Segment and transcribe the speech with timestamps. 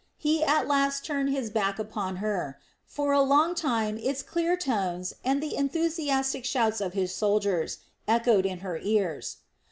[0.17, 2.57] he at last turned his back upon her;
[2.87, 7.77] for a long time its clear tones and the enthusiastic shouts of his soldiers
[8.07, 9.37] echoed in her ears.